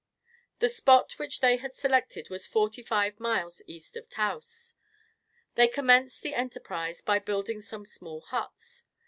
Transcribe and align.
The 0.57 0.67
spot 0.67 1.19
which 1.19 1.41
they 1.41 1.59
selected 1.73 2.31
was 2.31 2.47
forty 2.47 2.81
five 2.81 3.19
miles 3.19 3.61
east 3.67 3.95
of 3.95 4.09
Taos. 4.09 4.73
They 5.53 5.67
commenced 5.67 6.23
the 6.23 6.33
enterprise 6.33 7.01
by 7.01 7.19
building 7.19 7.61
some 7.61 7.85
small 7.85 8.21
huts. 8.21 8.85